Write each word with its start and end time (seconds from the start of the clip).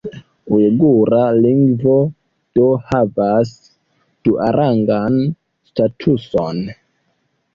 Ujgura 0.57 1.19
lingvo 1.41 1.97
do 2.59 2.69
havas 2.87 3.51
duarangan 4.29 5.19
statuson. 5.71 6.65